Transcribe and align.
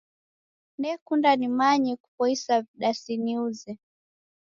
Nekunda 0.81 1.29
nimanye 1.39 1.91
kupoisa 2.01 2.53
vidasi 2.67 3.13
niuze. 3.23 3.71